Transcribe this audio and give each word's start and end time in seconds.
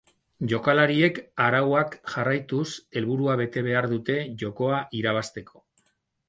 Jokalariek 0.51 1.17
arauak 1.47 1.97
jarraituz 2.13 2.65
helburua 2.95 3.37
bete 3.43 3.63
behar 3.69 3.89
dute 3.93 4.17
jokoa 4.45 4.81
irabazteko. 5.03 5.65